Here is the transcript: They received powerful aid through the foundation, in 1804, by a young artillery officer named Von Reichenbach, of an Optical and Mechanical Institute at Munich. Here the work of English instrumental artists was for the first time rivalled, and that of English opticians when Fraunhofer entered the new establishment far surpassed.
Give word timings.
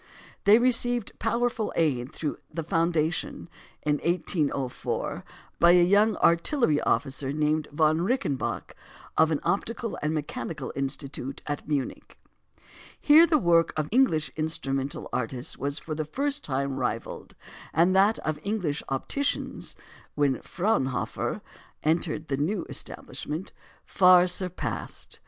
They 0.45 0.57
received 0.57 1.11
powerful 1.19 1.71
aid 1.75 2.11
through 2.11 2.37
the 2.51 2.63
foundation, 2.63 3.47
in 3.83 3.97
1804, 3.97 5.23
by 5.59 5.71
a 5.73 5.83
young 5.83 6.15
artillery 6.15 6.81
officer 6.81 7.31
named 7.31 7.67
Von 7.71 8.01
Reichenbach, 8.01 8.73
of 9.15 9.29
an 9.29 9.39
Optical 9.43 9.99
and 10.01 10.11
Mechanical 10.11 10.73
Institute 10.75 11.43
at 11.45 11.67
Munich. 11.67 12.17
Here 12.99 13.27
the 13.27 13.37
work 13.37 13.73
of 13.77 13.89
English 13.91 14.31
instrumental 14.35 15.07
artists 15.13 15.55
was 15.55 15.77
for 15.77 15.93
the 15.93 16.05
first 16.05 16.43
time 16.43 16.77
rivalled, 16.77 17.35
and 17.71 17.95
that 17.95 18.17
of 18.25 18.39
English 18.41 18.81
opticians 18.89 19.75
when 20.15 20.41
Fraunhofer 20.41 21.41
entered 21.83 22.27
the 22.27 22.37
new 22.37 22.65
establishment 22.67 23.53
far 23.85 24.25
surpassed. 24.25 25.19